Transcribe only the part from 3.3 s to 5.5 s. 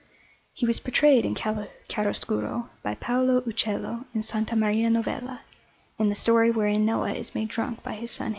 Uccello in S. Maria Novella,